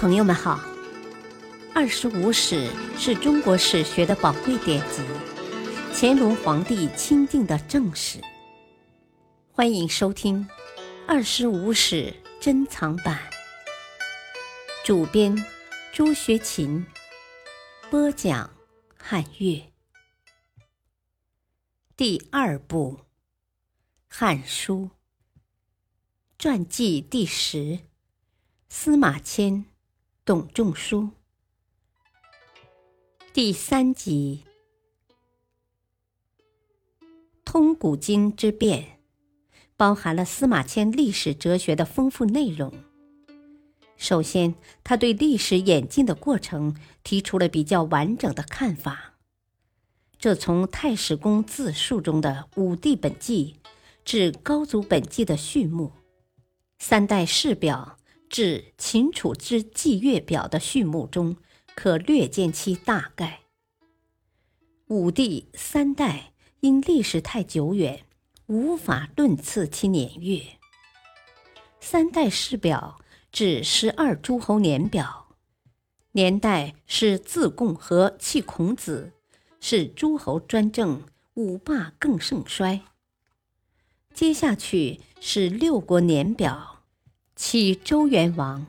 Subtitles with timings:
[0.00, 0.56] 朋友们好，
[1.74, 2.66] 《二十五史》
[2.98, 5.02] 是中国史学的宝贵典籍，
[5.92, 8.18] 乾隆皇帝钦定的正史。
[9.52, 10.42] 欢迎收听
[11.06, 13.20] 《二十五史珍藏版》，
[14.86, 15.36] 主编
[15.92, 16.86] 朱学勤，
[17.90, 18.50] 播讲
[18.96, 19.62] 汉乐。
[21.94, 23.00] 第二部
[24.08, 24.88] 《汉书》
[26.38, 27.80] 传记第十，
[28.70, 29.66] 司马迁。
[30.30, 31.08] 董仲舒
[33.32, 34.44] 第三集
[37.44, 38.82] 《通古今之变》
[39.76, 42.72] 包含了司马迁历史哲学的丰富内容。
[43.96, 49.14] 首先，他对历史演进的过程提出了比较完整的看法。
[50.16, 53.56] 这从太史公自述中的武帝本纪
[54.04, 55.90] 至高祖本纪的序幕，
[56.78, 57.96] 三代世表。
[58.30, 61.36] 至秦楚之纪月表的序幕中，
[61.74, 63.40] 可略见其大概。
[64.86, 68.04] 武帝三代因历史太久远，
[68.46, 70.40] 无法论次其年月。
[71.80, 73.00] 三代世表
[73.32, 75.34] 至十二诸侯年表，
[76.12, 79.12] 年代是自贡和弃孔子，
[79.60, 81.02] 是诸侯专政，
[81.34, 82.82] 五霸更盛衰。
[84.14, 86.79] 接下去是六国年表。
[87.42, 88.66] 起周元王，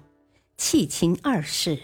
[0.56, 1.78] 弃秦二世。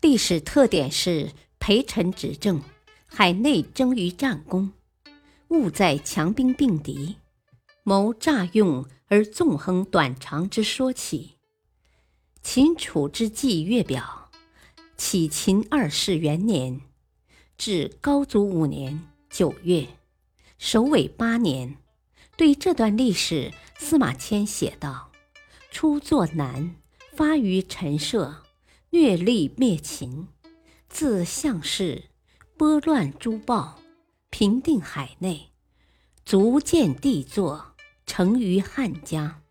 [0.00, 2.62] 历史特点是陪臣执政，
[3.04, 4.72] 海内争于战功，
[5.48, 7.16] 务在强兵并敌，
[7.82, 11.34] 谋诈用而纵横短长之说起。
[12.42, 14.30] 秦楚之际月表，
[14.96, 16.80] 启秦二世元年
[17.58, 19.86] 至高祖五年九月，
[20.56, 21.76] 首尾八年。
[22.34, 25.12] 对这段历史，司马迁写道。
[25.78, 26.74] 初作难，
[27.12, 28.44] 发于陈涉，
[28.88, 30.26] 虐力灭秦，
[30.88, 32.04] 自项氏，
[32.56, 33.78] 拨乱诸暴，
[34.30, 35.50] 平定海内，
[36.24, 37.74] 足见帝作，
[38.06, 39.42] 成于汉家。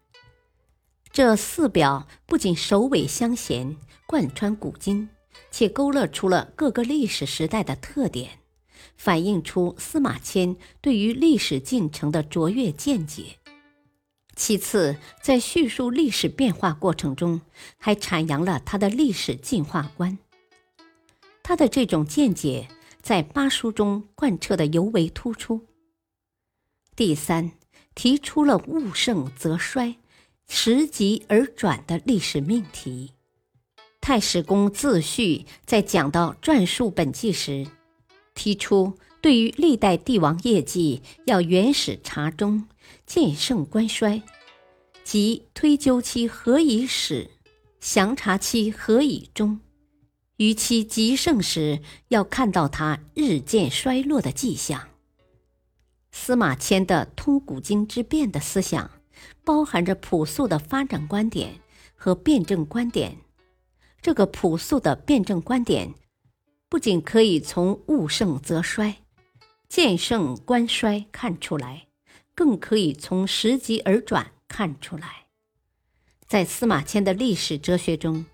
[1.11, 3.77] 这四表不仅首尾相衔，
[4.07, 5.07] 贯穿古今，
[5.51, 8.39] 且勾勒出了各个历史时代的特点，
[8.97, 13.37] 反映出司马迁对于历史进程的卓越见解。
[14.35, 17.41] 其次，在叙述历史变化过程中，
[17.77, 20.17] 还阐扬了他的历史进化观。
[21.41, 22.67] 他的这种见解
[23.01, 25.65] 在八书中贯彻的尤为突出。
[26.95, 27.51] 第三，
[27.93, 29.95] 提出了“物盛则衰，
[30.49, 33.13] 时极而转”的历史命题。
[34.01, 37.67] 太史公自序在讲到传述本纪时，
[38.33, 42.67] 提出对于历代帝王业绩要原始查中。
[43.07, 44.21] 见盛观衰，
[45.03, 47.31] 即推究其何以始，
[47.79, 49.61] 详察其何以终。
[50.37, 54.89] 于其极盛时，要看到它日渐衰落的迹象。
[56.11, 58.91] 司马迁的通古今之变的思想，
[59.43, 61.61] 包含着朴素的发展观点
[61.95, 63.17] 和辩证观点。
[64.03, 65.95] 这个朴素的辩证观点，
[66.69, 68.97] 不仅可以从物盛则衰，
[69.67, 71.87] 见盛观衰看出来。
[72.37, 75.27] 更可以从时极而转看出来，
[76.27, 78.25] 在司马迁的历史哲学中，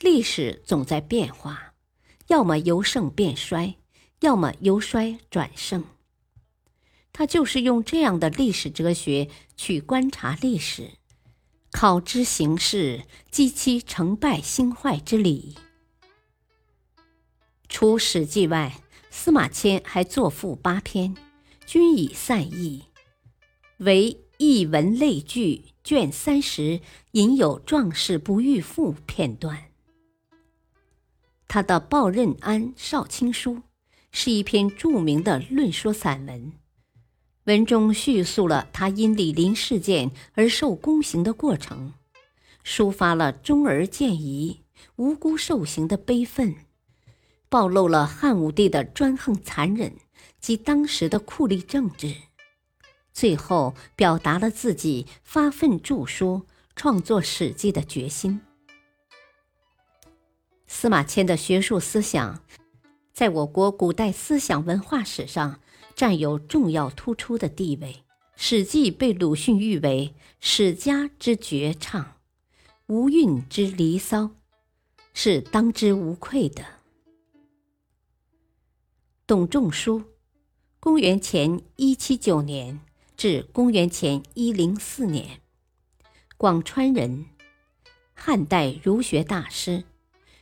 [0.00, 1.72] 历史总在变化，
[2.26, 3.76] 要么由盛变衰，
[4.20, 5.82] 要么由衰转盛。
[7.14, 10.90] 他就是用这样的历史哲学去观察历史，
[11.72, 15.56] 考之形势，积其成败兴坏之理。
[17.70, 18.82] 除《史记》外，
[19.18, 21.16] 司马迁还作赋八篇，
[21.64, 22.84] 均已散佚。
[23.78, 26.82] 为《艺文类聚》卷三十
[27.12, 29.70] 引有“壮士不遇赋”片段。
[31.48, 33.54] 他的《报任安少卿书》
[34.12, 36.52] 是一篇著名的论说散文，
[37.44, 41.94] 文中叙述了他因李林事件而受宫刑的过程，
[42.62, 44.60] 抒发了忠儿见疑、
[44.96, 46.54] 无辜受刑的悲愤，
[47.56, 49.96] 暴露了汉武帝的专横残忍
[50.38, 52.14] 及当时的酷吏政治。
[53.14, 56.42] 最后表达了自己发奋著书、
[56.74, 58.42] 创作《史记》的决心。
[60.66, 62.42] 司马迁的学术思想，
[63.14, 65.58] 在我国古代思想文化史上
[65.94, 67.90] 占有重要突出的地位。
[68.36, 72.16] 《史记》被鲁迅誉为史家之绝唱，
[72.88, 74.32] 无韵之离骚，
[75.14, 76.75] 是当之无愧的。
[79.28, 80.04] 董仲舒，
[80.78, 82.80] 公元前一七九年。
[83.16, 85.40] 至公元前一零四年，
[86.36, 87.24] 广川人，
[88.14, 89.82] 汉代儒学大师，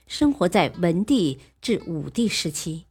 [0.06, 2.84] 生活在文帝至武帝时期。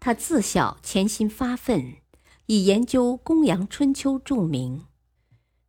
[0.00, 1.98] 他自小潜心发奋，
[2.46, 4.86] 以研究公羊春秋著名。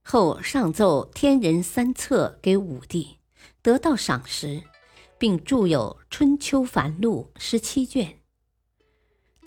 [0.02, 3.18] 后上奏《天人三策》给武帝，
[3.62, 4.64] 得到赏识，
[5.20, 8.21] 并著有《春秋繁露》十七卷。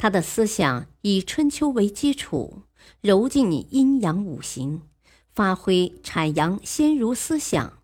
[0.04, 2.64] 他的思想以春秋为基础，
[3.00, 4.82] 揉进阴阳五行，
[5.32, 7.78] 发挥阐扬先儒思想，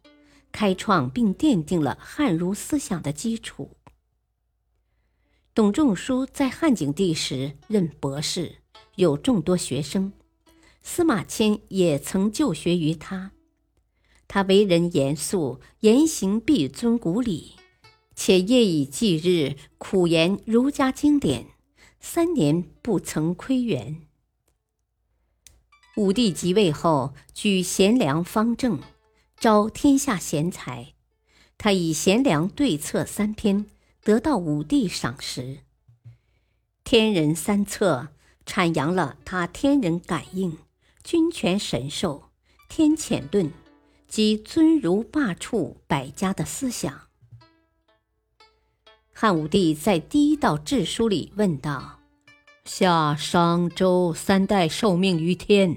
[0.53, 3.71] 开创并奠定了汉儒思想的基础。
[5.55, 8.57] 董仲舒在汉景帝时任博士，
[8.97, 10.13] 有众多学生。
[10.83, 13.33] 司马迁也曾就学于他。
[14.29, 17.53] 他为人严肃，言行必遵古礼，
[18.15, 21.47] 且夜以继日苦研儒家经典，
[22.01, 24.03] 三年不曾窥园。
[25.97, 28.81] 武帝即位后，举贤良方正，
[29.37, 30.95] 招天下贤才。
[31.59, 33.67] 他以贤良对策三篇，
[34.03, 35.43] 得到武帝赏识。
[36.83, 38.09] 《天人三策》
[38.51, 40.59] 阐扬了他天人感应。
[41.03, 42.31] 君权神授、
[42.69, 43.53] 天谴论
[44.07, 47.10] 及尊儒罢黜百家的思想。
[49.23, 51.99] 汉武帝在第一道制书里问道
[52.65, 55.77] ：“夏、商、周三代受命于天，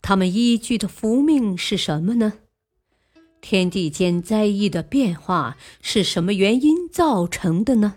[0.00, 2.32] 他们依据的福命是什么呢？
[3.42, 7.96] 天地间灾异的变化是什么原因造成的呢？”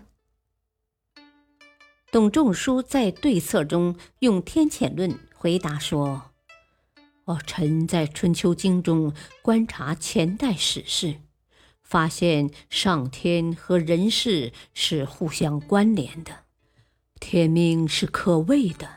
[2.12, 6.32] 董仲舒在对策中用天谴论回答说。
[7.24, 11.14] 哦，臣在《春秋经》中观察前代史事，
[11.86, 16.32] 发现上天和人世是互相关联的，
[17.20, 18.88] 天命是可畏的。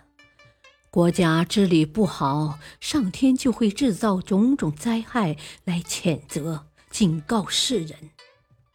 [0.90, 8.10] 国家治理不好，上天就会制造种种灾害来谴责、警告世人；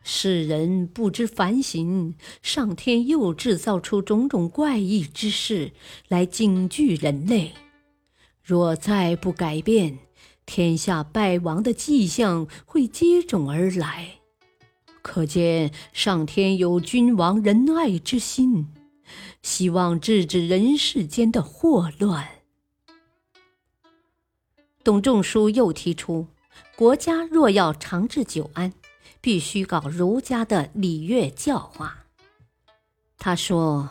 [0.04, 5.72] 世人不知反省，上天又制造出种种怪异之事
[6.06, 7.52] 来警惧人类。
[8.44, 9.98] 若再不改变，
[10.46, 14.20] 天下败亡的迹象会接踵而来。
[15.02, 18.68] 可见上天有君王仁爱之心，
[19.42, 22.28] 希望制止人世间的祸乱。
[24.82, 26.26] 董仲舒又提出，
[26.76, 28.72] 国家若要长治久安，
[29.20, 32.04] 必须搞儒家的礼乐教化。
[33.18, 33.90] 他说。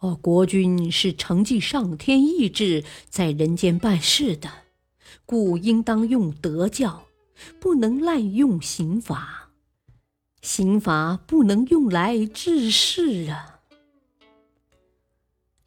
[0.00, 4.48] 哦，国君是承继上天意志在人间办事的，
[5.26, 7.06] 故应当用德教，
[7.60, 9.50] 不能滥用刑罚。
[10.40, 13.60] 刑罚不能用来治世啊。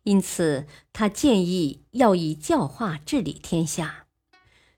[0.03, 4.07] 因此，他建议要以教化治理天下。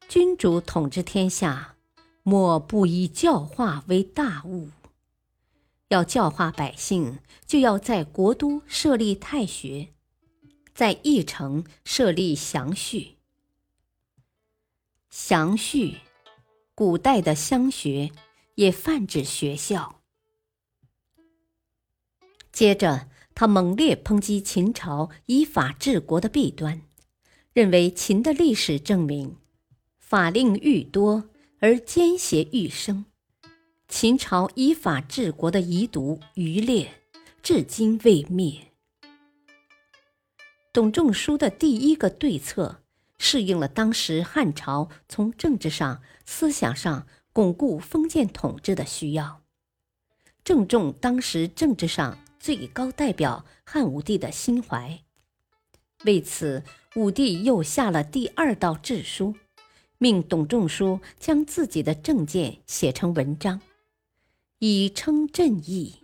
[0.10, 1.75] 君主统治天下，
[2.24, 4.69] 莫不以教化为大务。
[5.88, 9.89] 要教化百姓，就要在国都设立太学，
[10.74, 13.12] 在邑城设立祥序。
[15.15, 15.98] 祥序，
[16.74, 18.10] 古代的乡学，
[18.56, 20.01] 也泛指学校。
[22.51, 26.81] 接着，他猛烈抨击秦朝依法治国的弊端，
[27.54, 29.38] 认为秦的历史证明，
[30.00, 33.06] 法令愈多而奸邪愈生。
[33.88, 37.04] 秦朝依法治国的遗毒余烈，
[37.44, 38.71] 至今未灭。
[40.73, 42.82] 董仲舒的第一个对策，
[43.25, 49.42] 适应了当时汉朝从政治上、思想上巩固封建统治的需要，
[50.44, 54.99] 正中当时政治上最高代表汉武帝的心怀。
[56.03, 56.63] 为此，
[56.97, 59.33] 武帝又下了第二道制书，
[59.97, 63.61] 命董仲舒将自己的政见写成文章。
[64.59, 65.95] 以称朕意。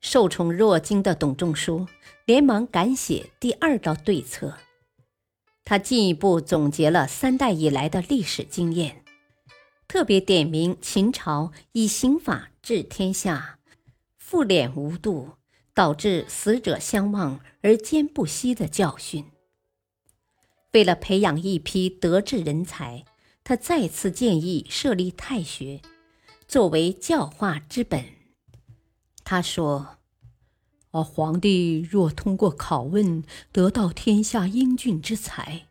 [0.00, 1.88] 受宠若惊的董仲舒
[2.26, 4.56] 连忙赶写第二道对策。
[5.64, 9.02] 他进一步总结了三代以来的历史经验，
[9.88, 13.58] 特别点明秦朝以刑法治天下，
[14.18, 15.32] 复敛无度，
[15.72, 19.24] 导致死者相望而奸不息的教训。
[20.72, 23.04] 为了培养一批德智人才，
[23.42, 25.80] 他再次建议设立太学。
[26.46, 28.04] 作为教化之本，
[29.24, 29.96] 他说
[30.94, 35.66] ：“而，皇帝若通过拷问得到天下英俊之才，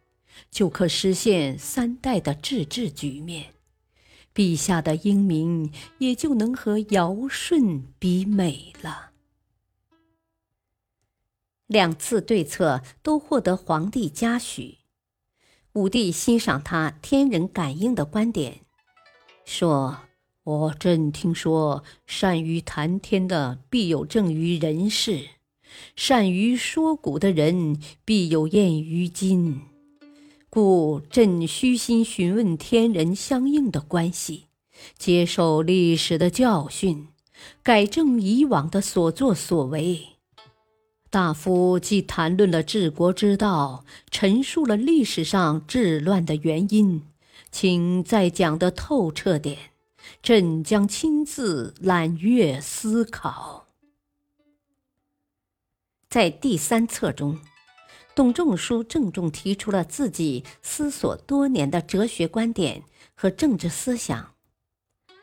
[0.51, 3.53] 就可实现三代的治治局面，
[4.36, 9.12] 陛下的英明也就能和尧舜比美了。”
[11.68, 14.80] 两次对策都获得皇帝嘉许，
[15.72, 18.60] 武帝欣赏他天人感应的观点，
[19.46, 20.00] 说。
[20.46, 25.30] 我朕听说，善于谈天的必有正于人事，
[25.96, 29.62] 善于说古的人必有验于今。
[30.50, 34.48] 故朕虚心询问天人相应的关系，
[34.98, 37.08] 接受历史的教训，
[37.64, 40.10] 改正以往的所作所为。
[41.10, 47.04] 大夫既谈论了治国之道，陈述了历史上治乱的原因，
[47.50, 49.58] 请再讲得透彻点。
[50.24, 53.68] 朕将亲自揽阅思考。
[56.08, 57.42] 在第三册中，
[58.15, 64.34] 董仲舒郑重提出了自己思索多年的哲学观点和政治思想。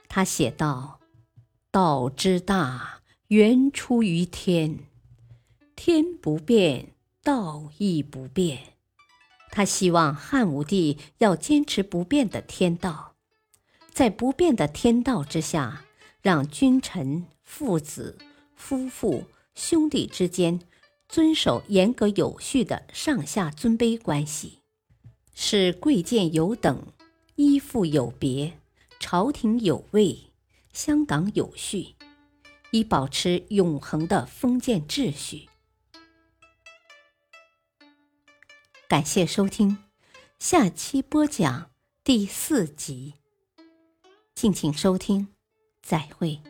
[0.07, 1.01] 他写道
[1.73, 4.81] ：“道之大，源出于天，
[5.75, 6.93] 天不变，
[7.23, 8.75] 道亦不变。”
[9.51, 13.10] 他希望汉武帝要坚持不变的天道。
[14.01, 15.85] 在不变的天道之下，
[16.23, 18.17] 让君臣、父子、
[18.57, 20.59] 夫妇、兄弟之间
[21.07, 24.61] 遵守严格有序的上下尊卑关系，
[25.35, 26.87] 使贵贱有等、
[27.35, 28.59] 依附有别、
[28.99, 30.19] 朝廷有位、
[30.73, 31.95] 乡党有序，
[32.71, 35.51] 以保持永恒的封建秩序。
[38.89, 39.77] 感谢收听，
[40.39, 41.71] 下期播讲
[42.03, 43.20] 第四集。
[44.41, 45.29] 敬请收听，
[45.83, 46.41] 再会。